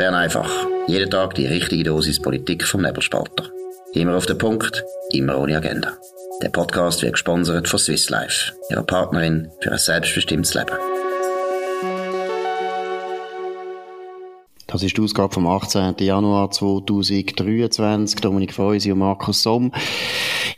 [0.00, 0.50] Bern einfach.
[0.86, 3.50] Jeden Tag die richtige Dosis Politik vom Nebelspalter.
[3.92, 4.82] Immer auf den Punkt,
[5.12, 5.92] immer ohne Agenda.
[6.40, 10.72] Der Podcast wird gesponsert von Swiss Life, ihrer Partnerin für ein selbstbestimmtes Leben.
[14.68, 15.96] Das ist die Ausgabe vom 18.
[15.98, 18.22] Januar 2023.
[18.22, 19.70] Dominik Feusi und Markus Somm.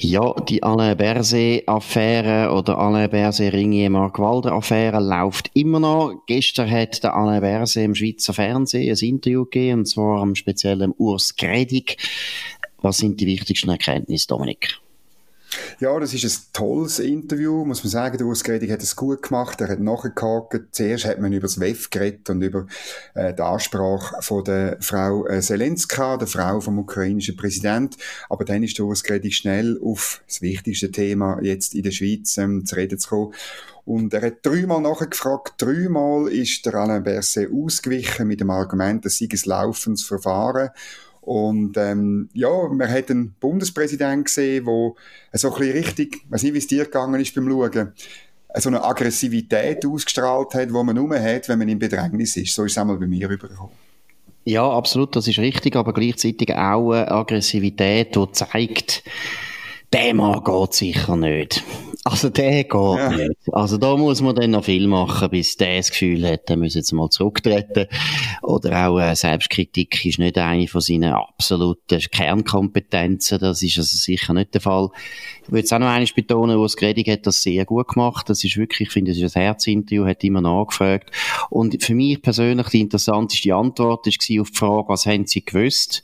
[0.05, 6.25] Ja, die Alain Berset-Affäre oder Alain Berset-Ringier-Mark-Walder-Affäre läuft immer noch.
[6.27, 10.93] Gestern hat der Alain Berset im Schweizer Fernsehen ein Interview gegeben, und zwar am speziellen
[10.99, 11.99] Urs Gredig.
[12.79, 14.82] Was sind die wichtigsten Erkenntnisse, Dominik?
[15.81, 18.19] Ja, das ist ein tolles Interview, muss man sagen.
[18.19, 19.61] Der Urs Gredig hat es gut gemacht.
[19.61, 20.75] Er hat nachgehakt.
[20.75, 22.67] Zuerst hat man über das WEF geredet und über
[23.15, 27.97] äh, die Ansprache von der Frau äh, Zelenska, der Frau vom ukrainischen Präsident.
[28.29, 32.37] Aber dann ist der Urs Gredig schnell auf das wichtigste Thema jetzt in der Schweiz
[32.39, 33.35] ähm, zu reden zu kommen.
[33.85, 35.55] Und er hat dreimal nachgefragt.
[35.59, 40.71] Dreimal ist der Alain Berset ausgewichen mit dem Argument, es sei ein laufendes Verfahren.
[41.23, 44.93] Und ähm, ja, man hat einen Bundespräsident gesehen, der
[45.39, 47.93] so ein bisschen richtig, ich weiß nicht, wie es dir gegangen ist beim Schauen,
[48.57, 52.55] so eine Aggressivität ausgestrahlt hat, die man nur hat, wenn man im Bedrängnis ist.
[52.55, 53.73] So ist es einmal bei mir rübergekommen.
[54.45, 59.05] Ja, absolut, das ist richtig, aber gleichzeitig auch eine Aggressivität, die zeigt,
[59.93, 61.63] der geht sicher nicht.
[62.05, 63.11] Also der geht ja.
[63.11, 63.53] nicht.
[63.53, 66.79] Also da muss man dann noch viel machen, bis der das Gefühl hat, er müsse
[66.79, 67.87] jetzt mal zurücktreten.
[68.43, 73.39] Oder auch äh, Selbstkritik ist nicht eine von seinen absoluten Kernkompetenzen.
[73.39, 74.91] Das ist also sicher nicht der Fall.
[75.45, 78.29] Ich würde es auch noch einmal betonen, wo es geredet hat, das sehr gut gemacht.
[78.29, 81.11] Das ist wirklich, ich finde, das ist ein Herzinterview, hat immer nachgefragt.
[81.51, 86.03] Und für mich persönlich die interessanteste Antwort war auf die Frage, was haben Sie gewusst?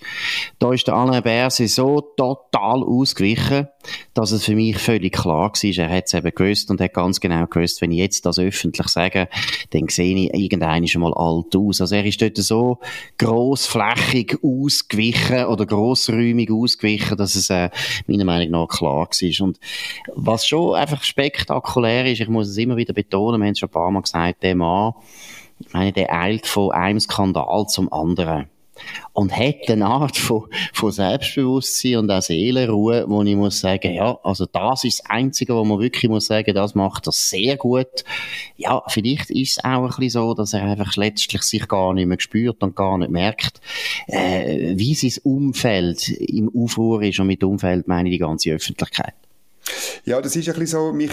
[0.61, 3.67] Da ist der Alain Berset so total ausgewichen,
[4.14, 7.20] dass es für mich völlig klar war, er hat es eben gewusst und hat ganz
[7.20, 9.28] genau gewusst, wenn ich jetzt das öffentlich sage,
[9.70, 11.80] dann sehe ich irgendeinen schon mal alt aus.
[11.80, 12.78] Also er ist dort so
[13.19, 17.70] grossflächig ausgewichen oder grossräumig ausgewichen, dass es äh,
[18.07, 19.45] meiner Meinung nach klar war.
[19.46, 19.58] Und
[20.14, 23.68] was schon einfach spektakulär ist, ich muss es immer wieder betonen, wir haben es schon
[23.68, 24.95] ein paar Mal gesagt, der Mann,
[25.61, 28.46] ich meine, der eilt von einem Skandal zum anderen
[29.12, 34.18] und hat eine Art von, von Selbstbewusstsein und auch Seelenruhe, wo ich muss sagen, ja,
[34.22, 38.05] also das ist das Einzige, wo man wirklich muss sagen, das macht er sehr gut.
[38.56, 42.06] Ja, vielleicht ist es auch ein bisschen so, dass er einfach letztlich sich gar nicht
[42.06, 43.61] mehr spürt und gar nicht merkt,
[44.06, 49.14] äh, wie sein Umfeld im Aufruhr ist und mit Umfeld meine ich die ganze Öffentlichkeit.
[50.05, 51.13] Ja, das ist ein bisschen so, mich,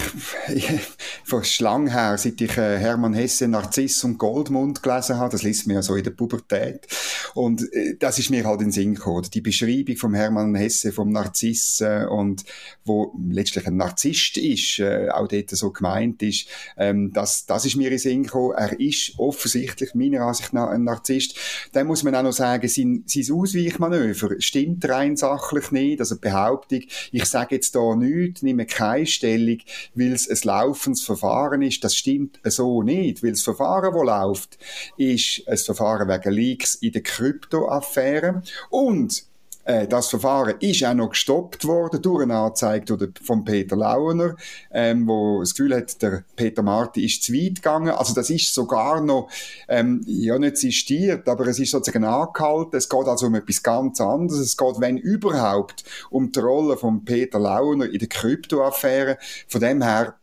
[1.23, 5.67] von Schlang her, seit ich äh, Hermann Hesse Narziss und Goldmund gelesen habe, das liest
[5.67, 6.87] man ja so in der Pubertät,
[7.33, 9.27] und äh, das ist mir halt in den Sinn gekommen.
[9.33, 12.43] Die Beschreibung vom Hermann Hesse, vom Narziss, äh, und
[12.85, 16.47] wo letztlich ein Narzisst ist, äh, auch dort so gemeint ist,
[16.77, 18.53] ähm, das, das ist mir in den Sinn gekommen.
[18.55, 21.37] Er ist offensichtlich, meiner Ansicht nach, ein Narzisst.
[21.73, 26.21] Dann muss man auch noch sagen, sein, sein Ausweichmanöver stimmt rein sachlich nicht, also die
[26.21, 26.81] Behauptung,
[27.11, 29.59] ich sage jetzt da nichts, nehme keine Stellung,
[29.93, 31.83] weil es ein laufendes Verfahren ist.
[31.83, 34.57] Das stimmt so nicht, weil das Verfahren, das läuft,
[34.97, 39.25] ist ein Verfahren wegen Leaks in der Kryptoaffäre und
[39.65, 44.35] äh, das Verfahren ist auch noch gestoppt worden durch eine Anzeige von Peter Launer,
[44.71, 47.89] ähm, wo das Gefühl hat, der Peter Marti ist zu weit gegangen.
[47.89, 49.29] Also das ist sogar noch,
[49.67, 52.77] ähm, ja nicht sistiert, aber es ist sozusagen angehalten.
[52.77, 54.39] Es geht also um etwas ganz anderes.
[54.39, 59.17] Es geht, wenn überhaupt, um die Rolle von Peter Launer in der Kryptoaffäre.
[59.47, 60.15] Von dem her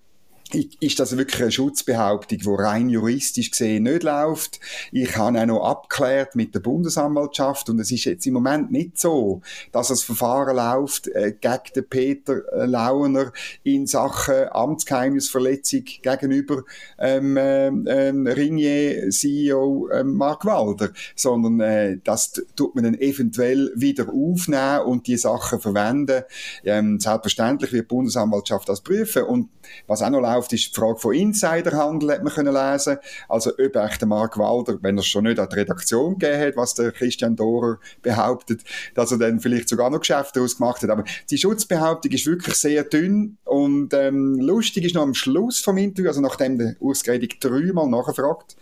[0.54, 4.60] ist das wirklich eine Schutzbehauptung, die rein juristisch gesehen nicht läuft.
[4.90, 8.98] Ich habe auch noch abgeklärt mit der Bundesanwaltschaft und es ist jetzt im Moment nicht
[8.98, 9.40] so,
[9.72, 13.32] dass das Verfahren läuft äh, gegen den Peter äh, Launer
[13.62, 16.62] in Sachen Amtsgeheimnisverletzung gegenüber
[16.98, 23.72] ähm, äh, ähm, Ringier CEO äh, Mark Walder, sondern äh, das tut man dann eventuell
[23.74, 26.24] wieder aufnehmen und die Sachen verwenden.
[26.64, 29.48] Ähm, selbstverständlich wird die Bundesanwaltschaft das prüfen und
[29.86, 32.98] was auch noch läuft, ist die Frage von Insiderhandel, hat man können lesen.
[33.28, 36.40] Also, ob echt der Mark Walder, wenn er es schon nicht an die Redaktion gegeben
[36.40, 38.62] hat, was der Christian Dorer behauptet,
[38.94, 40.90] dass er dann vielleicht sogar noch Geschäfte ausgemacht hat.
[40.90, 45.76] Aber die Schutzbehauptung ist wirklich sehr dünn und ähm, lustig ist noch am Schluss vom
[45.78, 48.56] Interview, also nachdem der Gredig dreimal nachgefragt,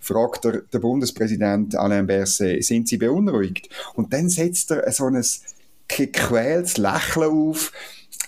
[0.00, 3.68] fragt der, der Bundespräsident Alain Berset, sind Sie beunruhigt?
[3.94, 5.24] Und dann setzt er so ein
[5.88, 7.72] gequältes Lächeln auf.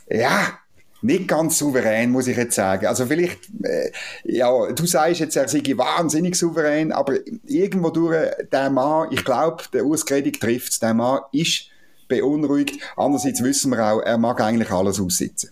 [0.09, 0.59] Ja,
[1.03, 2.87] nicht ganz souverän, muss ich jetzt sagen.
[2.87, 3.91] Also vielleicht, äh,
[4.25, 7.15] ja, du sagst jetzt, er sei wahnsinnig souverän, aber
[7.45, 11.71] irgendwo durch, der Mann, ich glaube, der Gredig trifft der Mann ist
[12.09, 12.81] beunruhigt.
[12.97, 15.51] Andererseits wissen wir auch, er mag eigentlich alles aussitzen.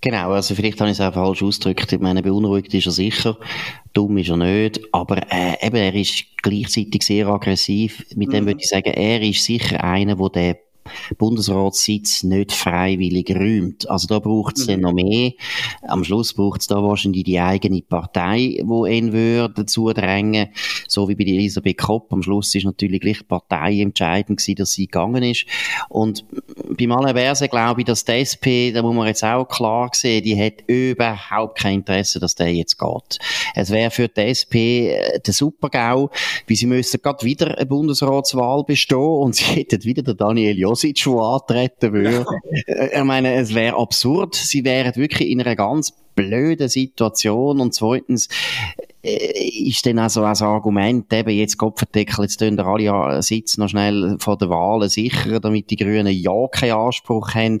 [0.00, 1.92] Genau, also vielleicht habe ich es auch falsch ausgedrückt.
[1.92, 3.36] Ich meine, beunruhigt ist er sicher,
[3.92, 8.04] dumm ist er nicht, aber äh, eben, er ist gleichzeitig sehr aggressiv.
[8.14, 8.48] Mit dem mhm.
[8.48, 10.56] würde ich sagen, er ist sicher einer, der den
[11.16, 13.88] Bundesratssitz nicht freiwillig räumt.
[13.88, 14.70] Also da braucht es mhm.
[14.70, 15.32] dann noch mehr.
[15.82, 20.48] Am Schluss braucht es da wahrscheinlich die eigene Partei, wo ihn würde dazu drängen,
[20.86, 22.12] so wie bei Elisabeth Kopp.
[22.12, 25.46] Am Schluss ist natürlich gleich die Partei entscheidend gewesen, dass sie gegangen ist.
[25.88, 26.24] Und
[26.76, 30.22] beim Alain Berset glaube ich, dass die SP, da muss man jetzt auch klar sehen,
[30.22, 33.18] die hat überhaupt kein Interesse, dass der jetzt geht.
[33.54, 34.54] Es wäre für die SP
[34.90, 36.10] äh, der Supergau,
[36.46, 40.77] wie sie müssten gerade wieder eine Bundesratswahl bestehen und sie hätten wieder den Daniel Jos
[40.82, 42.26] Der antreten würde.
[42.92, 44.34] ich meine, es wäre absurd.
[44.34, 47.60] Sie wären wirklich in einer ganz blöden Situation.
[47.60, 48.28] Und zweitens,
[49.02, 54.16] äh, ist dann also als Argument, eben jetzt Kopfendeckel, jetzt tun alle Sitze noch schnell
[54.18, 57.60] vor der Wahl sichern, damit die Grünen ja keinen Anspruch haben.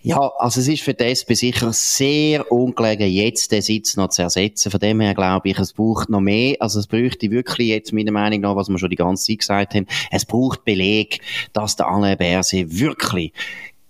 [0.00, 4.22] Ja, also es ist für die SP sicher sehr ungelegen, jetzt den Sitz noch zu
[4.22, 4.70] ersetzen.
[4.70, 6.56] Von dem her glaube ich, es braucht noch mehr.
[6.60, 9.74] Also es bräuchte wirklich jetzt meiner Meinung nach, was wir schon die ganze Zeit gesagt
[9.74, 11.20] haben, es braucht Beleg,
[11.52, 13.32] dass der Alain Berset wirklich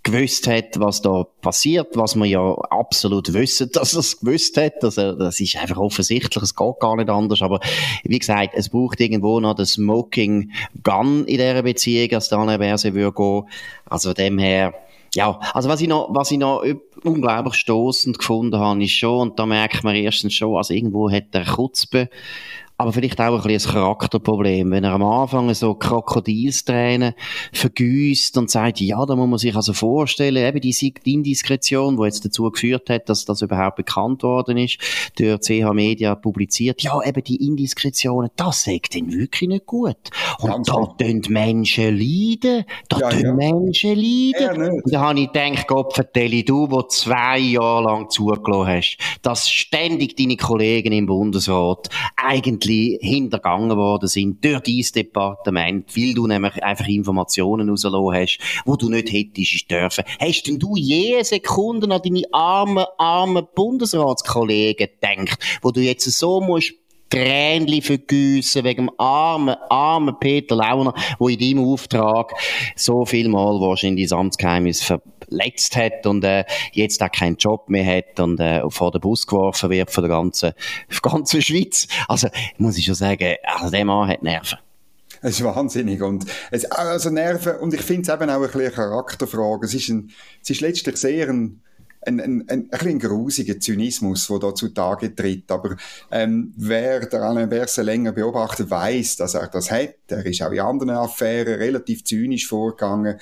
[0.02, 4.82] gewusst hat, was da passiert, was wir ja absolut wissen, dass er es gewusst hat.
[4.82, 7.42] Also, das ist einfach offensichtlich, es geht gar nicht anders.
[7.42, 7.60] Aber
[8.04, 10.52] wie gesagt, es braucht irgendwo noch den Smoking
[10.82, 13.42] Gun in dieser Beziehung, als der Alain Berset würde gehen.
[13.86, 14.74] Also von dem her,
[15.18, 16.62] ja, also was ich noch, was ich noch
[17.02, 21.34] unglaublich stoßend gefunden habe, ist schon, und da merkt man erstens schon, also irgendwo hat
[21.34, 22.08] der Kutzbe
[22.78, 24.70] aber vielleicht auch ein ein Charakterproblem.
[24.70, 27.14] Wenn er am Anfang so Krokodilstränen
[27.52, 32.24] vergüßt und sagt, ja, da muss man sich also vorstellen, eben die Indiskretion, die jetzt
[32.24, 34.78] dazu geführt hat, dass das überhaupt bekannt worden ist,
[35.16, 39.96] durch CH Media publiziert, ja, eben die Indiskretionen, das sagt ihn wirklich nicht gut.
[40.38, 43.34] Und Ganz da tun Menschen leiden, da ja, tun ja.
[43.34, 44.62] Menschen leiden.
[44.62, 48.98] Ja, und da habe ich gedacht, Gott vertelle du, wo zwei Jahre lang zugelassen hast,
[49.22, 56.14] dass ständig deine Kollegen im Bundesrat eigentlich bisschen hintergangen worden sind durch dieses Departement, weil
[56.14, 60.04] du nämlich einfach Informationen rausgelassen hast, wo du nicht hättest dürfen.
[60.20, 66.40] Hast denn du je Sekunden an deine armen, armen Bundesratskollegen gedacht, wo du jetzt so
[66.40, 66.74] musst
[67.10, 72.32] Tränchen vergüssen wegen dem armen, armen Peter Launer, wo in deinem Auftrag
[72.76, 77.84] so viel Mal wahrscheinlich das Amtsgeheimnis verletzt hat und äh, jetzt auch keinen Job mehr
[77.84, 80.52] hat und äh, vor den Bus geworfen wird von der ganzen,
[81.02, 81.86] ganzen Schweiz.
[82.08, 82.28] Also
[82.58, 84.58] muss ich schon sagen, also der Mann hat Nerven.
[85.20, 86.02] Es ist wahnsinnig.
[86.02, 89.66] Und es, also Nerven, und ich finde es eben auch ein bisschen eine Charakterfrage.
[89.66, 90.10] Es ist, ein,
[90.42, 91.62] es ist letztlich sehr ein,
[92.00, 95.50] ein, ein, ein, ein, grusiger Zynismus, der da zutage tritt.
[95.50, 95.76] Aber
[96.10, 99.94] ähm, wer der Alain Berset länger beobachtet, weiß, dass er das hat.
[100.08, 103.18] Er ist auch in anderen Affären relativ zynisch vorgegangen,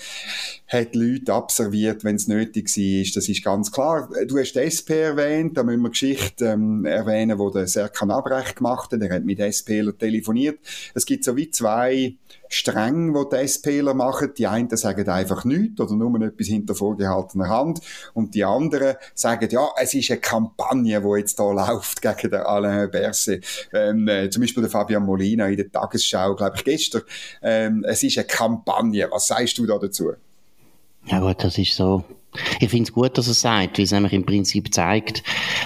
[0.68, 3.12] hat Leute abserviert, wenn es nötig war.
[3.14, 4.08] Das ist ganz klar.
[4.26, 8.92] Du hast SP erwähnt, da müssen wir Geschichte ähm, erwähnen, wo der Serkan Abrecht gemacht
[8.92, 9.00] hat.
[9.00, 10.58] Er hat mit SPler telefoniert.
[10.94, 12.14] Es gibt so wie zwei
[12.48, 14.32] streng, wo die SPler machen.
[14.36, 17.80] Die einen sagen einfach nichts oder nur etwas hinter vorgehaltener Hand
[18.14, 22.40] und die anderen sagen, ja, es ist eine Kampagne, die jetzt da läuft gegen den
[22.40, 23.44] Alain Berset.
[23.72, 27.02] Ähm, äh, zum Beispiel der Fabian Molina in der Tagesschau, glaube ich, gestern.
[27.42, 29.08] Ähm, es ist eine Kampagne.
[29.10, 30.12] Was sagst du da dazu?
[31.06, 32.04] Ja gut, das ist so
[32.60, 35.22] ich finde es gut, dass er sagt, weil es nämlich im Prinzip zeigt,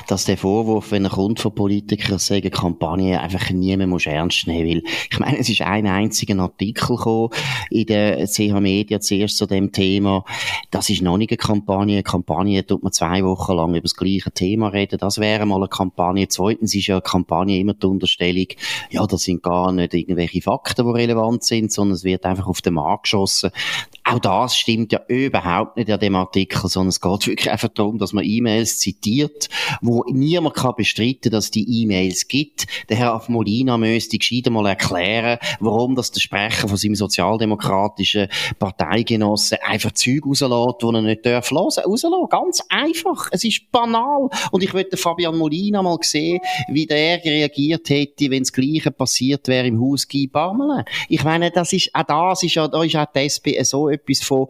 [0.07, 4.69] dass der Vorwurf, wenn er kommt von Politikern, sagen, Kampagne einfach niemand muss ernst nehmen
[4.69, 4.83] will.
[5.11, 7.31] Ich meine, es ist ein einziger Artikel gekommen
[7.71, 10.25] in der CH Media zuerst zu dem Thema.
[10.71, 11.95] Das ist noch nicht eine Kampagne.
[11.95, 14.99] Eine Kampagne tut man zwei Wochen lang über das gleiche Thema reden.
[14.99, 16.29] Das wäre mal eine Kampagne.
[16.29, 18.47] Zweitens ist ja eine Kampagne immer die Unterstellung,
[18.91, 22.61] ja, das sind gar nicht irgendwelche Fakten, die relevant sind, sondern es wird einfach auf
[22.63, 23.51] den Markt geschossen.
[24.11, 27.99] Auch das stimmt ja überhaupt nicht an dem Artikel, sondern es geht wirklich einfach darum,
[27.99, 29.49] dass man E-Mails zitiert,
[29.83, 32.67] wo niemand kann bestreiten, dass die E-Mails gibt.
[32.89, 38.27] Der Herr Molina müsste gescheiter mal erklären, warum das der Sprecher von seinem sozialdemokratischen
[38.59, 41.59] Parteigenossen einfach Zeug rauslässt, die er nicht darf hören.
[41.59, 42.11] Rauslassen.
[42.31, 43.29] Ganz einfach.
[43.31, 44.29] Es ist banal.
[44.51, 49.47] Und ich würde Fabian Molina mal sehen, wie der reagiert hätte, wenn das Gleiche passiert
[49.47, 50.85] wäre im Haus Guy Barmelen.
[51.09, 54.23] Ich meine, das ist, auch das ist ja, da ist auch die SP so etwas
[54.23, 54.49] von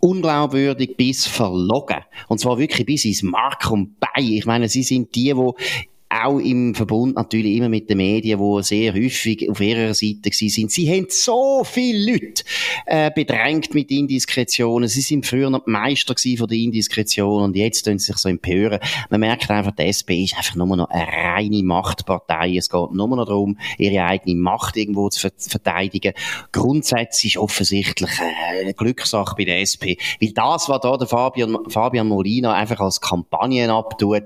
[0.00, 2.04] unglaubwürdig bis verlogen.
[2.28, 4.24] Und zwar wirklich bis ins Mark und Bein.
[4.24, 8.62] Ich meine, sie sind die, die auch im Verbund natürlich immer mit den Medien, die
[8.62, 10.70] sehr häufig auf ihrer Seite sind.
[10.70, 12.44] Sie haben so viele Leute
[12.86, 14.88] äh, bedrängt mit Indiskretionen.
[14.88, 18.80] Sie sind früher noch Meister von der Indiskretion und jetzt tun sie sich so empören.
[19.10, 22.56] Man merkt einfach, die SP ist einfach nur noch eine reine Machtpartei.
[22.56, 26.14] Es geht nur noch darum, ihre eigene Macht irgendwo zu verteidigen.
[26.52, 30.00] Grundsätzlich ist offensichtlich äh, eine Glückssache bei der SP.
[30.20, 34.24] Weil das, was da der Fabian, Fabian Molina einfach als Kampagnen abtut,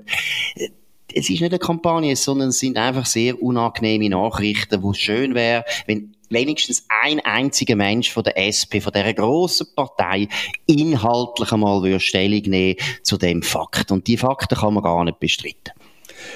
[1.15, 5.35] es ist nicht eine Kampagne, sondern es sind einfach sehr unangenehme Nachrichten, wo es schön
[5.35, 10.27] wäre, wenn wenigstens ein einziger Mensch von der SP, von dieser grossen Partei,
[10.65, 13.91] inhaltlich einmal Stellung nehmen zu dem Fakt.
[13.91, 15.71] Und die Fakten kann man gar nicht bestreiten.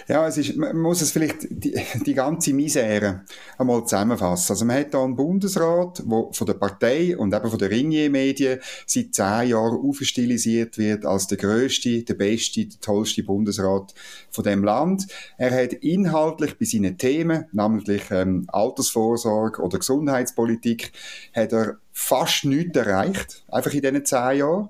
[0.07, 1.75] Ja, es ist, man muss es vielleicht die,
[2.05, 3.23] die ganze Misere
[3.57, 4.53] einmal zusammenfassen.
[4.53, 8.59] Also man hat da einen Bundesrat, der von der Partei und eben von den Ringier-Medien
[8.85, 13.93] seit zehn Jahren aufstilisiert wird als der größte, der beste, der tollste Bundesrat
[14.31, 15.07] von dem Land.
[15.37, 20.91] Er hat inhaltlich bei seinen Themen, namentlich ähm, Altersvorsorge oder Gesundheitspolitik,
[21.33, 24.69] hat er fast nichts erreicht, einfach in diesen zehn Jahren.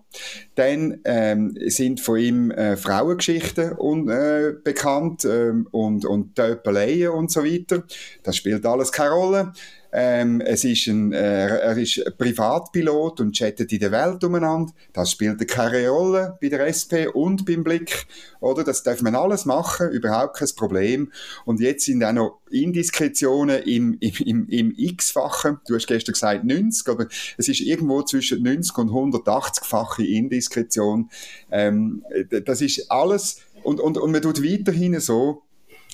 [0.55, 7.29] Dann ähm, sind von ihm äh, Frauengeschichten un, äh, bekannt ähm, und, und Töpeleien und
[7.29, 7.83] so weiter.
[8.23, 9.51] Das spielt alles keine Rolle.
[9.99, 14.71] Ähm, es ist ein, äh, er ist Privatpilot und chattet in der Welt umeinander.
[14.93, 18.05] Das spielt keine Rolle bei der SP und beim Blick.
[18.39, 18.63] Oder?
[18.63, 21.11] Das darf man alles machen, überhaupt kein Problem.
[21.45, 25.61] Und jetzt sind auch noch Indiskretionen im, im, im, im X-fachen.
[25.67, 27.07] Du hast gestern gesagt 90, aber
[27.39, 31.09] es ist irgendwo zwischen 90 und 180-fache Indiskretion.
[31.49, 32.03] Ähm,
[32.45, 35.41] das ist alles, und, und, und man tut weiterhin so,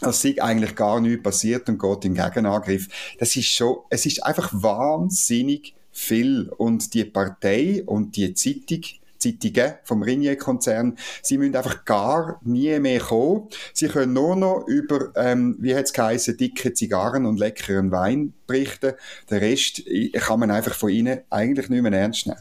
[0.02, 2.88] als sei eigentlich gar nichts passiert und geht in Gegenangriff.
[3.20, 6.50] Das ist schon, es ist einfach wahnsinnig viel.
[6.58, 8.82] Und die Partei und die Zeitung,
[9.18, 13.48] Zeitungen vom Ringier-Konzern, sie müssen einfach gar nie mehr kommen.
[13.74, 18.34] Sie können nur noch über, ähm, wie hat es geheißen, dicke Zigarren und leckeren Wein
[18.48, 18.94] berichten.
[19.30, 19.84] Der Rest
[20.14, 22.40] kann man einfach von ihnen eigentlich nicht mehr ernst nehmen.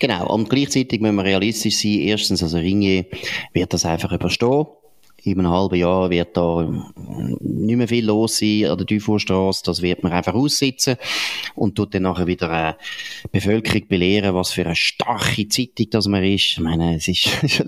[0.00, 1.92] Genau, und gleichzeitig müssen wir realistisch sein.
[1.92, 3.06] Erstens, also Ringier
[3.52, 4.66] wird das einfach überstehen
[5.24, 6.68] in einem halben Jahr wird da
[7.40, 9.62] nicht mehr viel los sein an der Dufourstrasse.
[9.64, 10.96] Das wird man einfach aussitzen
[11.54, 12.76] und tut dann nachher wieder eine
[13.30, 16.44] Bevölkerung belehren, was für eine starke Zeitung das man ist.
[16.44, 17.28] Ich meine, es ist,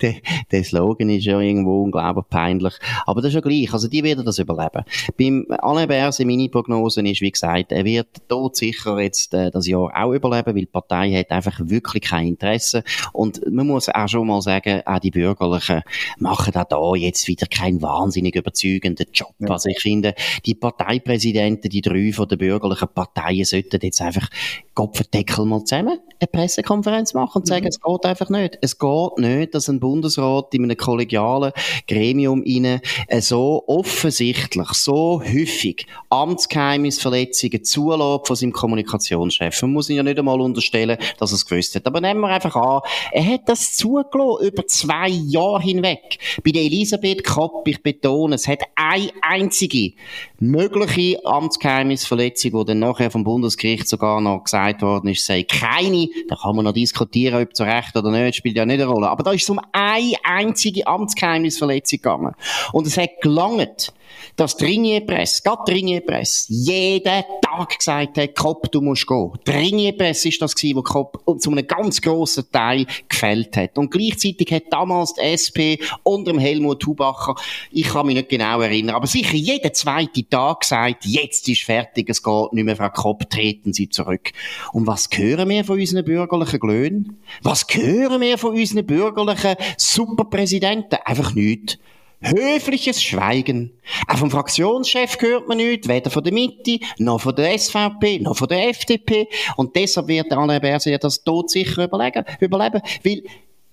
[0.00, 0.14] der,
[0.50, 2.74] der Slogan ist ja irgendwo unglaublich peinlich.
[3.04, 3.72] Aber das ist ja gleich.
[3.72, 4.84] Also, die werden das überleben.
[5.18, 9.66] Beim Alain Berse, meine Prognose ist, wie gesagt, er wird dort sicher jetzt äh, das
[9.66, 12.84] Jahr auch überleben, weil die Partei hat einfach wirklich kein Interesse.
[13.12, 15.82] Und man muss auch schon mal sagen, auch die Bürgerlichen
[16.18, 19.34] machen da da jetzt wieder kein wahnsinnig überzeugender Job.
[19.38, 19.48] Ja.
[19.48, 20.14] Also ich finde,
[20.44, 24.28] die Parteipräsidenten, die drei von den bürgerlichen Parteien sollten jetzt einfach
[24.74, 27.68] Kopfendeckel mal zusammen eine Pressekonferenz machen und sagen, mhm.
[27.68, 28.58] es geht einfach nicht.
[28.62, 31.52] Es geht nicht, dass ein Bundesrat in einem kollegialen
[31.86, 39.62] Gremium inne äh, so offensichtlich, so häufig Amtsgeheimnisverletzungen zulässt von seinem Kommunikationschef.
[39.62, 41.86] Man muss ihn ja nicht einmal unterstellen, dass er es gewusst hat.
[41.86, 42.80] Aber nehmen wir einfach an,
[43.12, 46.18] er hat das zugelassen über zwei Jahre hinweg.
[46.44, 49.92] Bei der Elisabeth Kopp, ich betone, es hat eine einzige
[50.38, 56.08] mögliche Amtsgeheimnisverletzung, die dann nachher vom Bundesgericht sogar noch gesagt worden ist, sei keine.
[56.28, 59.08] Da kann man noch diskutieren, ob zu Recht oder nicht, spielt ja nicht eine Rolle.
[59.08, 62.34] Aber da ist es um eine einzige Amtsgeheimnisverletzung gegangen.
[62.72, 63.92] Und es hat gelangt,
[64.36, 69.32] dass die Ringier-Presse, gerade die Ringier-Presse, jeden Tag gesagt hat, Kopp, du musst gehen.
[69.46, 73.78] Die Ringier-Presse ist das gewesen, wo Kopp zu einem ganz grossen Teil gefällt hat.
[73.78, 77.34] Und gleichzeitig hat damals die SP unter dem Helmut Hubacher,
[77.70, 82.08] ich kann mich nicht genau erinnern, aber sicher jeden zweiten Tag gesagt, jetzt ist fertig,
[82.08, 84.32] es geht nicht mehr, Frau Kopp, treten Sie zurück.
[84.72, 87.18] Und was hören wir von unseren bürgerlichen Glöhnen?
[87.42, 90.98] Was hören wir von unseren bürgerlichen Superpräsidenten?
[91.04, 91.78] Einfach nichts.
[92.22, 93.72] Höfliches Schweigen.
[94.08, 98.36] Auch vom Fraktionschef hört man nichts, weder von der Mitte, noch von der SVP, noch
[98.36, 99.28] von der FDP.
[99.56, 103.22] Und deshalb wird Alain Berset das todsicher überlegen, überleben, weil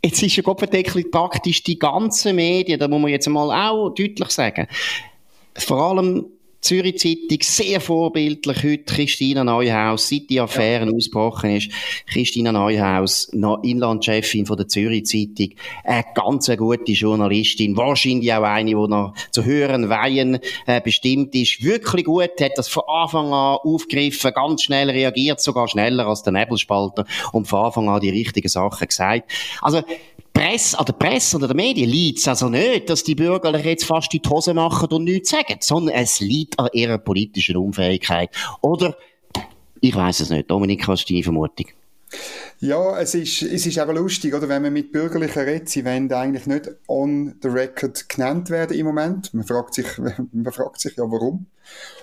[0.03, 4.29] jetzt ist ja Kopfendeckel praktisch die ganze Medien, da muss man jetzt mal auch deutlich
[4.29, 4.67] sagen,
[5.55, 6.25] vor allem
[6.63, 10.91] Zürich Zeitung, sehr vorbildlich heute Christina Neuhaus, seit die Affäre ja.
[10.91, 11.69] ausgebrochen ist.
[12.07, 13.29] Christina Neuhaus,
[13.63, 19.43] Inlandchefin von der Zürich Zeitung, eine ganz gute Journalistin, wahrscheinlich auch eine, die noch zu
[19.43, 21.61] hören Weihen äh, bestimmt ist.
[21.63, 26.31] Wirklich gut, hat das von Anfang an aufgegriffen, ganz schnell reagiert, sogar schneller als der
[26.31, 29.29] Nebelspalter und von Anfang an die richtigen Sachen gesagt.
[29.61, 29.81] Also,
[30.43, 33.85] Presse, an der Presse oder der Medien liegt es also nicht, dass die Bürgerlichen jetzt
[33.85, 38.29] fast die Hose machen und nichts sagen, sondern es liegt an ihrer politischen Unfähigkeit.
[38.59, 38.97] Oder,
[39.79, 41.67] ich weiß es nicht, Dominik, hast du deine Vermutung?
[42.59, 44.49] Ja, es ist, es ist eben lustig, oder?
[44.49, 48.85] Wenn man mit Bürgerlichen redet, sie wollen eigentlich nicht on the record genannt werden im
[48.85, 49.33] Moment.
[49.33, 51.45] Man fragt sich, man fragt sich ja, warum.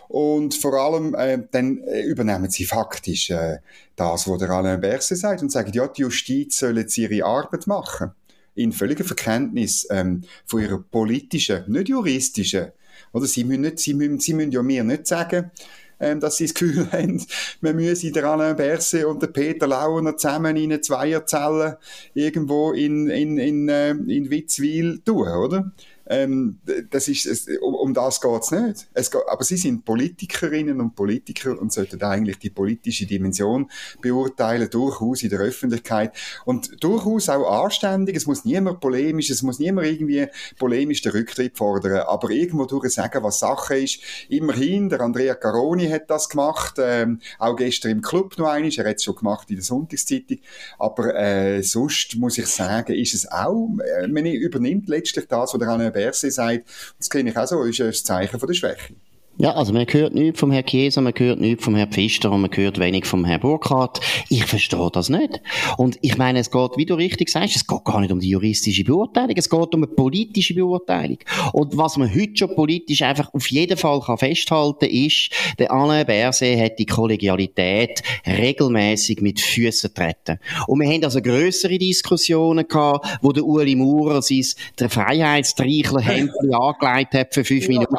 [0.08, 3.58] Und vor allem, äh, dann äh, übernehmen sie faktisch äh,
[3.96, 7.66] das, was der Alain Berset sagt und sagen, ja, die Justiz soll jetzt ihre Arbeit
[7.66, 8.12] machen.
[8.60, 12.72] In völliger Verkenntnis ähm, von ihrer politischen, nicht juristischen,
[13.12, 13.26] oder?
[13.26, 15.50] Sie müssen, nicht, sie müssen, sie müssen ja mir nicht sagen,
[15.98, 17.24] ähm, dass sie das Gefühl haben,
[17.60, 21.78] man müsse der Alain Berset und der Peter Launer zusammen in eine Zweierzelle
[22.14, 25.72] irgendwo in, in, in, äh, in Witzwil tun, oder?
[26.10, 26.58] Ähm,
[26.90, 28.88] das ist, es, um, um das geht's nicht.
[28.94, 33.70] Es geht, aber sie sind Politikerinnen und Politiker und sollten eigentlich die politische Dimension
[34.02, 36.12] beurteilen, durchaus in der Öffentlichkeit
[36.44, 38.16] und durchaus auch anständig.
[38.16, 40.26] Es muss niemand polemisch, es muss niemand irgendwie
[40.58, 44.00] polemisch den Rücktritt fordern, aber irgendwo durch sagen, was Sache ist.
[44.28, 48.88] Immerhin, der Andrea Caroni hat das gemacht, ähm, auch gestern im Club noch einmal, er
[48.88, 50.38] hat es schon gemacht in der Sonntagszeitung,
[50.76, 55.60] aber äh, sonst muss ich sagen, ist es auch, äh, man übernimmt letztlich das, was
[55.60, 55.68] der
[56.00, 58.94] Berset sagt, das kenne ich auch so, ist ein Zeichen von der Schwäche.
[59.38, 62.42] Ja, also man hört nichts vom Herrn Chiesa, man hört nichts vom Herrn Pfister und
[62.42, 64.00] man hört wenig vom Herrn Burkhardt.
[64.28, 65.40] Ich verstehe das nicht.
[65.78, 68.28] Und ich meine, es geht, wie du richtig sagst, es geht gar nicht um die
[68.28, 71.18] juristische Beurteilung, es geht um eine politische Beurteilung.
[71.54, 76.04] Und was man heute schon politisch einfach auf jeden Fall kann festhalten ist, der Alain
[76.04, 80.38] Berset hat die Kollegialität regelmäßig mit Füßen treten.
[80.66, 84.44] Und wir haben also größere Diskussionen gehabt, wo der Uli Maurer sein
[84.76, 85.84] Hemdli
[86.52, 87.96] angelegt hat für fünf Minuten,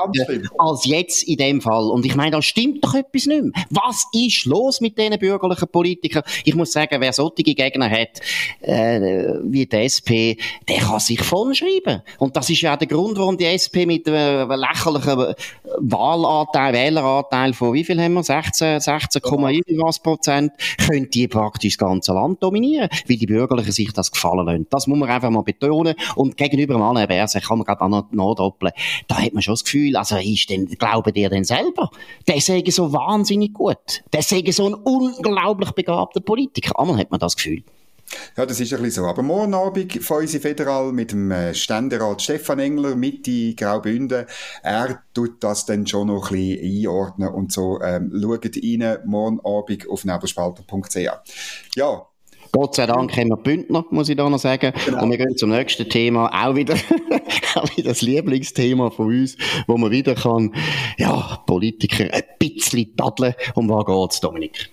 [0.59, 1.89] als jetzt in dem Fall.
[1.89, 3.51] Und ich meine, da stimmt doch etwas nicht mehr.
[3.69, 6.23] Was ist los mit diesen bürgerlichen Politikern?
[6.43, 8.19] Ich muss sagen, wer solche Gegner hat,
[8.61, 10.37] äh, wie die SP,
[10.67, 12.01] der kann sich schreiben.
[12.19, 15.35] Und das ist ja auch der Grund, warum die SP mit einem lächerlichen
[15.79, 18.23] Wahlanteil, Wähleranteil von wie viel haben wir?
[18.23, 23.91] 16, 16, irgendwas Prozent, können die praktisch das ganze Land dominieren, weil die Bürgerlichen sich
[23.93, 24.67] das gefallen lassen.
[24.69, 25.95] Das muss man einfach mal betonen.
[26.15, 28.73] Und gegenüber dem Alain Berset kann man gerade auch noch nachdoppeln.
[29.07, 30.67] Da hat man schon das Gefühl, also ist denn,
[31.11, 31.89] glauben die denn selber?
[32.27, 34.03] Der sei so wahnsinnig gut.
[34.13, 36.79] Der sei so ein unglaublich begabter Politiker.
[36.79, 37.63] Einmal hat man das Gefühl.
[38.35, 39.09] Ja, das ist ein bisschen so.
[39.09, 44.25] Aber morgen Abend Feusi Federal mit dem äh, Ständerat Stefan Engler mit die Graubünden.
[44.63, 47.79] Er tut das dann schon noch ein bisschen einordnen und so.
[47.81, 50.97] Ähm, schaut rein, morgen Abend auf nebelspalter.ch.
[51.75, 52.05] Ja,
[52.51, 54.73] Gott sei Dank haben wir Bündner, muss ich da noch sagen.
[54.85, 55.03] Genau.
[55.03, 56.29] Und wir gehen zum nächsten Thema.
[56.33, 56.75] Auch wieder,
[57.55, 60.53] auch wieder das Lieblingsthema von uns, wo man wieder kann,
[60.97, 63.33] ja, Politiker ein bisschen tadeln.
[63.55, 64.69] Um was geht's, Dominik?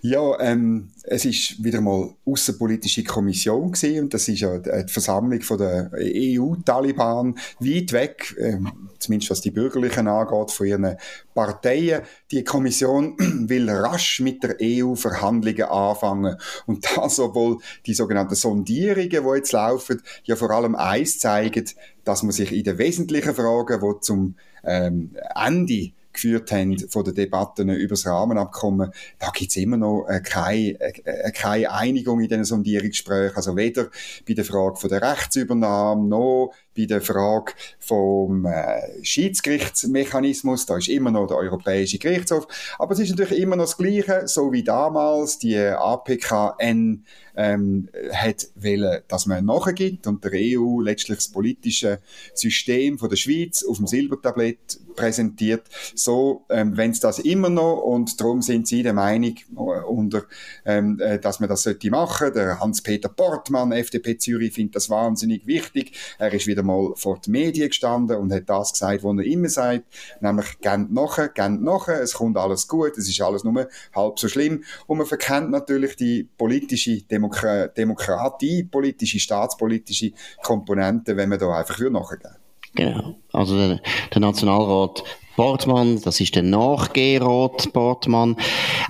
[0.00, 5.40] Ja, ähm, es ist wieder mal außenpolitische Kommission gewesen, und das ist ja die Versammlung
[5.42, 10.96] von der EU-Taliban weit weg, ähm, zumindest was die Bürgerlichen angeht, von ihren
[11.34, 12.02] Parteien.
[12.30, 13.16] Die Kommission
[13.48, 19.52] will rasch mit der EU Verhandlungen anfangen und das, obwohl die sogenannten Sondierungen, die jetzt
[19.52, 21.64] laufen, ja vor allem eins zeigen,
[22.04, 27.14] dass man sich in den wesentlichen Fragen, die zum ähm, Ende geführt haben von den
[27.14, 32.28] Debatten über das Rahmenabkommen, da gibt's immer noch äh, keine, äh, äh, keine Einigung in
[32.28, 33.36] diesen Sondierungsgesprächen.
[33.36, 33.88] Also weder
[34.26, 40.88] bei der Frage von der Rechtsübernahme noch bei der Frage vom äh, Schiedsgerichtsmechanismus, da ist
[40.88, 42.46] immer noch der Europäische Gerichtshof,
[42.78, 47.04] aber es ist natürlich immer noch das Gleiche, so wie damals die APKN
[47.38, 52.00] ähm, hat wollen, dass man nachgibt und der EU letztlich das politische
[52.34, 55.62] System von der Schweiz auf dem Silbertablett präsentiert.
[55.94, 60.24] So, ähm, wenn es das immer noch und darum sind sie der Meinung, äh, unter,
[60.64, 62.32] ähm, äh, dass man das sollte machen.
[62.34, 65.92] Der Hans-Peter Portmann, FDP Zürich, findet das wahnsinnig wichtig.
[66.18, 69.48] Er ist wieder mal vor die Medien gestanden und hat das gesagt, was er immer
[69.48, 69.84] sagt,
[70.20, 74.28] nämlich «Gent nachher, Gent nachher, es kommt alles gut, es ist alles nur halb so
[74.28, 74.62] schlimm».
[74.86, 81.78] Und man verkennt natürlich die politische Demokratie, Demokratie politische, staatspolitische Komponente, wenn man da einfach
[81.78, 82.36] nachgeben
[82.74, 83.16] Genau.
[83.32, 83.80] Also der,
[84.12, 85.02] der Nationalrat
[85.38, 88.34] Portmann, das ist der Nachgehrat Portmann.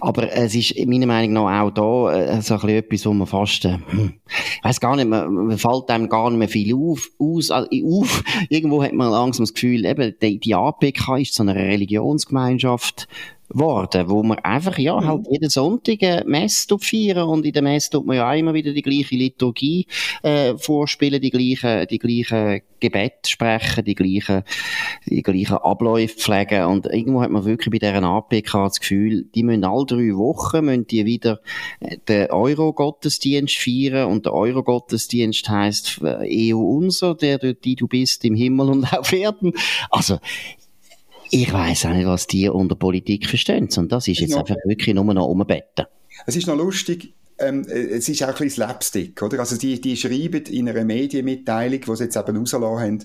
[0.01, 3.27] Aber es ist meiner Meinung nach auch da äh, so ein bisschen etwas, wo man
[3.27, 4.15] fast, äh, hm,
[4.63, 8.25] weiß gar nicht, man, man fällt einem gar nicht mehr viel auf, aus, äh, auf.
[8.49, 13.09] Irgendwo hat man langsam das Gefühl, eben, die, die APK ist so eine Religionsgemeinschaft
[13.49, 15.33] worden, wo man einfach, ja, halt mhm.
[15.33, 18.73] jeden Sonntag eine Messe feiern und in der Messe tut man ja auch immer wieder
[18.73, 19.87] die gleiche Liturgie
[20.23, 24.45] äh, vorspielen, die gleichen, die gleichen Gebete sprechen, die gleichen,
[25.07, 29.43] die gleichen Abläufe pflegen und irgendwo hat man wirklich bei deren APK das Gefühl, die
[29.43, 31.41] müssen alle drei Wochen müssen die wieder
[31.81, 38.25] äh, den Euro-Gottesdienst feiern und der Euro-Gottesdienst heisst äh, EU unser, der, die du bist
[38.25, 39.53] im Himmel und auf Erden.
[39.91, 40.19] Also,
[41.31, 43.69] ich weiß auch nicht, was die unter Politik verstehen.
[43.77, 44.39] Und das ist jetzt ja.
[44.39, 45.87] einfach wirklich nur noch umbetten.
[46.27, 49.39] Es ist noch lustig, ähm, es ist auch ein bisschen Slapstick, oder?
[49.39, 53.05] Also die, die schreiben in einer Medienmitteilung, die sie jetzt eben rausgelassen haben,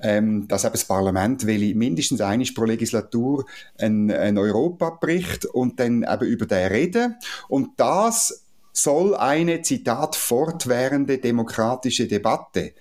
[0.00, 3.44] ähm, dass eben das Parlament will mindestens einmal pro Legislatur
[3.76, 7.16] einen, einen Europabericht und dann eben über den reden.
[7.48, 12.74] Und das soll eine, Zitat, fortwährende demokratische Debatte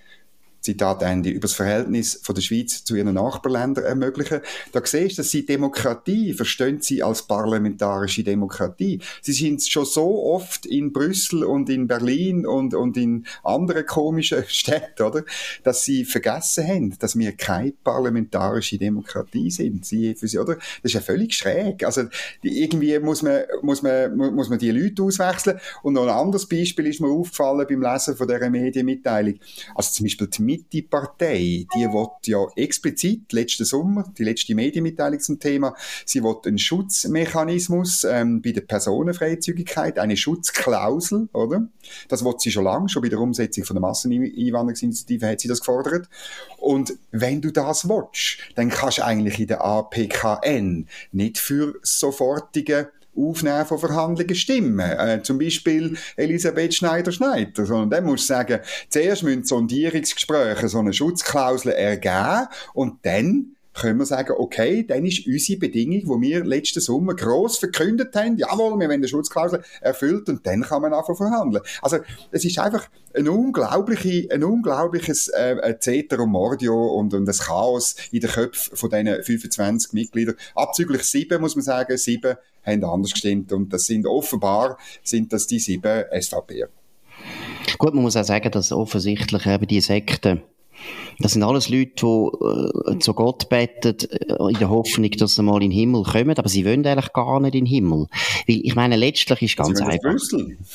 [0.63, 4.39] Zitat Ende, über das Verhältnis von der Schweiz zu ihren Nachbarländern ermöglichen.
[4.71, 9.01] Da siehst du, dass sie Demokratie verstehen sie als parlamentarische Demokratie.
[9.21, 14.43] Sie sind schon so oft in Brüssel und in Berlin und, und in anderen komischen
[14.47, 15.23] Städten, oder?
[15.63, 19.85] Dass sie vergessen haben, dass wir keine parlamentarische Demokratie sind.
[19.85, 20.55] Sie, für sie, oder?
[20.55, 21.83] Das ist ja völlig schräg.
[21.83, 22.03] Also,
[22.41, 25.59] irgendwie muss man, muss man, muss man die Leute auswechseln.
[25.81, 29.39] Und noch ein anderes Beispiel ist mir aufgefallen beim Lesen von dieser Medienmitteilung.
[29.75, 35.39] Also zum Beispiel die Mitte-Partei, die will ja explizit letzten Sommer, die letzte Medienmitteilung zum
[35.39, 41.67] Thema, sie will einen Schutzmechanismus ähm, bei der Personenfreizügigkeit, eine Schutzklausel, oder?
[42.07, 45.59] Das will sie schon lange, schon bei der Umsetzung von der Masseneinwanderungsinitiative hat sie das
[45.59, 46.07] gefordert.
[46.57, 52.91] Und wenn du das willst, dann kannst du eigentlich in der APKN nicht für sofortige
[53.15, 54.79] Aufnehmen von Verhandlungen stimmen.
[54.79, 57.65] Äh, zum Beispiel Elisabeth Schneider-Schneider.
[57.65, 63.99] Sondern dann musst du sagen, zuerst müssen Sondierungsgespräche so eine Schutzklausel ergeben und dann können
[63.99, 68.79] wir sagen, okay, dann ist unsere Bedingung, die wir letzten Sommer gross verkündet haben, jawohl,
[68.79, 71.63] wir wollen die Schutzklausel erfüllt und dann kann man anfangen verhandeln.
[71.81, 71.97] Also,
[72.31, 78.21] es ist einfach ein, unglaubliche, ein unglaubliches äh, Ceterum Mordio und, und ein Chaos in
[78.21, 80.35] den Köpfen von diesen 25 Mitgliedern.
[80.55, 85.47] Abzüglich sieben, muss man sagen, sieben haben anders gestimmt und das sind offenbar, sind das
[85.47, 86.65] die sieben SVP.
[87.77, 90.41] Gut, man muss auch sagen, dass offensichtlich eben die Sekten
[91.19, 95.43] das sind alles Leute, die äh, zu Gott beten, äh, in der Hoffnung, dass sie
[95.43, 98.07] mal in den Himmel kommen, aber sie wollen eigentlich gar nicht in den Himmel.
[98.47, 100.15] Weil, ich meine, letztlich ist ganz sie einfach.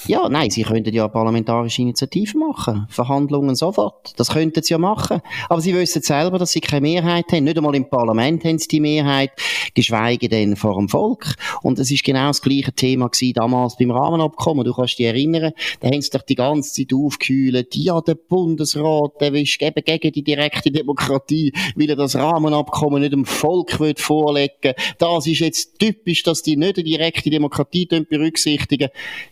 [0.07, 2.87] Ja, nein, sie könnten ja parlamentarische Initiativen machen.
[2.89, 4.15] Verhandlungen sofort.
[4.17, 5.21] Das könnten sie ja machen.
[5.49, 7.45] Aber sie wissen selber, dass sie keine Mehrheit haben.
[7.45, 9.31] Nicht einmal im Parlament haben sie die Mehrheit,
[9.75, 11.35] geschweige denn vor dem Volk.
[11.63, 14.65] Und es ist genau das gleiche Thema gewesen damals beim Rahmenabkommen.
[14.65, 17.75] Du kannst dich erinnern, da haben sie doch die ganze Zeit aufgekühlt.
[17.75, 23.25] Ja, der Bundesrat, der will gegen die direkte Demokratie, weil er das Rahmenabkommen nicht dem
[23.25, 28.89] Volk will vorlegen Das ist jetzt typisch, dass die nicht die direkte Demokratie berücksichtigen.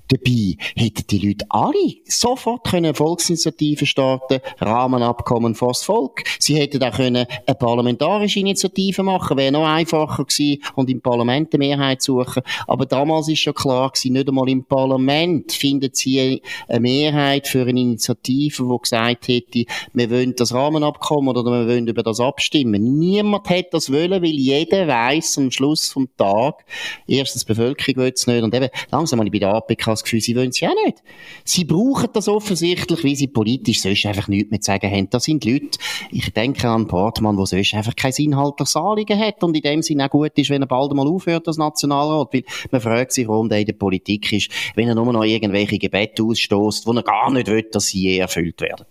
[0.09, 6.25] Dabei hätten die Leute alle sofort können Volksinitiativen starten, Rahmenabkommen vor das Volk.
[6.39, 11.53] Sie hätten auch können eine parlamentarische Initiative machen, wäre noch einfacher gewesen und im Parlament
[11.53, 12.43] eine Mehrheit suchen.
[12.67, 17.63] Aber damals ist schon klar gewesen, nicht einmal im Parlament findet sie eine Mehrheit für
[17.63, 22.99] eine Initiative, die gesagt hätte, wir wollen das Rahmenabkommen oder wir wollen über das abstimmen.
[22.99, 26.65] Niemand hat das wollen, weil jeder weiß am Schluss vom Tag,
[27.07, 30.05] erstens die Bevölkerung will es nicht und eben langsam habe ich bei der APK das
[30.05, 31.03] Gefühl, sie wollen es ja nicht.
[31.45, 35.11] Sie brauchen das offensichtlich, weil sie politisch sonst einfach nichts mehr zu sagen haben.
[35.11, 35.79] Das sind Leute,
[36.11, 40.07] ich denke an Portmann, der sonst einfach kein inhaltliches Anliegen hat und in dem Sinne
[40.07, 43.49] auch gut ist, wenn er bald mal aufhört als Nationalrat, weil man fragt sich, warum
[43.49, 47.31] der in der Politik ist, wenn er nur noch irgendwelche Gebete ausstößt, wo er gar
[47.31, 48.87] nicht will, dass sie je erfüllt werden.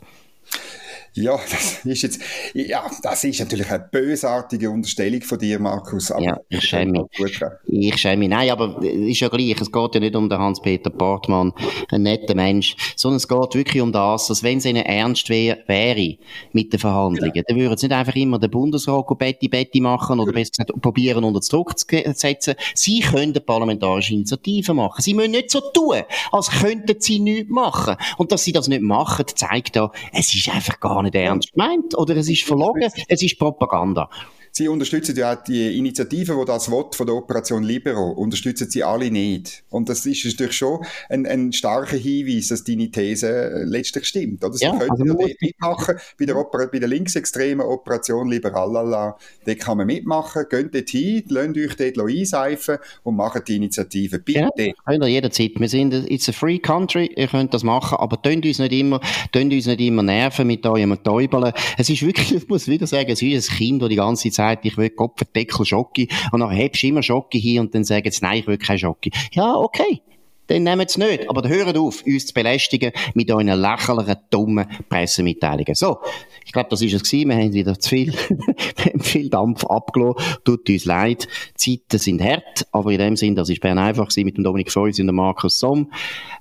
[1.15, 2.21] Ja, das ist jetzt,
[2.53, 6.11] ja, das ist natürlich eine bösartige Unterstellung von dir, Markus.
[6.11, 7.41] Aber ja, ich schäme mich.
[7.67, 8.29] Ich schäme mich.
[8.29, 9.59] Nein, aber ist ja gleich.
[9.59, 11.53] Es geht ja nicht um den Hans-Peter Portmann,
[11.91, 15.59] ein netter Mensch, sondern es geht wirklich um das, dass wenn es ihnen ernst wär,
[15.67, 16.17] wäre
[16.51, 17.43] mit den Verhandlungen, ja.
[17.47, 21.23] dann würden sie nicht einfach immer den Bundesrat Betty Betty machen oder besser gesagt probieren
[21.23, 22.55] unter Druck zu setzen.
[22.73, 25.01] Sie können parlamentarische Initiativen machen.
[25.01, 26.01] Sie müssen nicht so tun,
[26.31, 27.95] als könnten sie nichts machen.
[28.17, 31.97] Und dass sie das nicht machen, zeigt ja, es ist einfach gar nicht ernst gemeint
[31.97, 34.09] oder es ist verlogen, es ist Propaganda.
[34.57, 38.85] Sie unterstützen ja auch die Initiative, die das will, von der Operation Libero, unterstützen sie
[38.85, 39.65] alle nicht.
[39.69, 44.45] Und das ist natürlich schon ein, ein starker Hinweis, dass deine These letztlich stimmt.
[44.45, 44.53] Oder?
[44.53, 49.17] Sie ja, können also ja mitmachen bei der, Oper bei der linksextremen Operation Liberalala.
[49.45, 54.19] Dort kann man mitmachen, geht dort hin, lasst euch dort einseifen und macht die Initiative.
[54.19, 54.39] Bitte.
[54.57, 55.51] Ja, könnt ihr jederzeit.
[55.57, 59.01] Wir sind, it's a free country, ihr könnt das machen, aber tönt uns nicht immer,
[59.33, 61.51] tönt uns nicht immer nerven mit eurem Täubeln.
[61.77, 64.44] Es ist wirklich, ich muss wieder sagen, es ist ein Kind, das die ganze Zeit
[64.45, 68.09] sagt, ich will Kopfendeckel Schocke und dann hebst du immer Schocke hier und dann sagen
[68.09, 69.09] sie, nein, ich will keine Schocke.
[69.31, 70.01] Ja, okay
[70.47, 71.29] dann nehmen sie nicht.
[71.29, 75.75] Aber hört auf, uns zu belästigen mit euren lächerlichen, dummen Pressemitteilungen.
[75.75, 75.99] So,
[76.45, 77.29] ich glaube, das ist es gewesen.
[77.29, 78.13] Wir haben wieder zu viel,
[79.01, 80.23] viel Dampf abgelassen.
[80.43, 81.27] Tut uns leid.
[81.59, 84.71] Die Zeiten sind hart, aber in dem Sinn, das ist Bern einfach mit dem Dominik
[84.71, 85.91] Feuys und dem Markus Somm.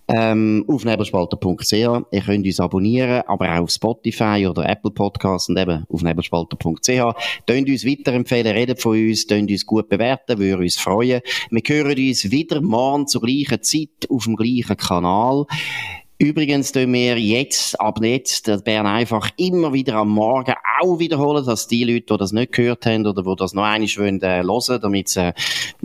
[0.07, 1.73] Ähm, auf nebelspalter.ch.
[1.73, 7.47] Ihr könnt uns abonnieren, aber auch auf Spotify oder Apple Podcasts und eben auf nebelspalter.ch.
[7.47, 11.23] Tönt uns weiterempfehlen, redet von uns, tönt uns gut bewerten, würde uns freuen.
[11.51, 15.47] Wir hören uns wieder morgen zur gleichen Zeit auf dem gleichen Kanal.
[16.25, 21.69] Übrigens tun wir jetzt, ab jetzt, Bern einfach immer wieder am Morgen auch wiederholen, dass
[21.69, 25.11] die Leute, die das nicht gehört haben oder die das noch einmal wollen, äh, damit
[25.11, 25.35] sie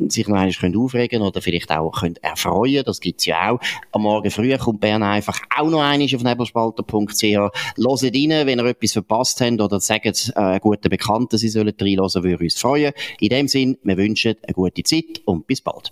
[0.07, 3.59] sich noch einmal können aufregen oder vielleicht auch können erfreuen, das gibt's ja auch.
[3.91, 7.21] Am Morgen früh kommt Bern einfach auch noch einmal auf nebelspalter.ch.
[7.21, 12.23] Hört rein, wenn ihr etwas verpasst habt oder sagt äh, guten Bekannten, sie sollen reinhören,
[12.23, 12.93] würde uns freuen.
[13.19, 15.91] In dem Sinn, wir wünschen eine gute Zeit und bis bald.